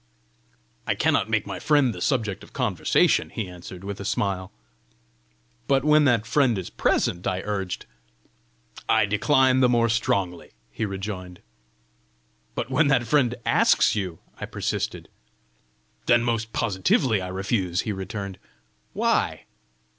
"I 0.87 0.95
cannot 0.95 1.29
make 1.29 1.45
my 1.45 1.59
friend 1.59 1.93
the 1.93 2.01
subject 2.01 2.43
of 2.43 2.53
conversation," 2.53 3.29
he 3.29 3.47
answered, 3.47 3.83
with 3.83 3.99
a 3.99 4.03
smile. 4.03 4.51
"But 5.67 5.85
when 5.85 6.05
that 6.05 6.25
friend 6.25 6.57
is 6.57 6.71
present!" 6.71 7.27
I 7.27 7.41
urged. 7.41 7.85
"I 8.89 9.05
decline 9.05 9.59
the 9.59 9.69
more 9.69 9.89
strongly," 9.89 10.53
he 10.71 10.87
rejoined. 10.87 11.39
"But 12.55 12.71
when 12.71 12.87
that 12.87 13.05
friend 13.05 13.35
asks 13.45 13.95
you!" 13.95 14.17
I 14.39 14.47
persisted. 14.47 15.07
"Then 16.07 16.23
most 16.23 16.51
positively 16.51 17.21
I 17.21 17.27
refuse," 17.27 17.81
he 17.81 17.91
returned. 17.91 18.39
"Why?" 18.93 19.45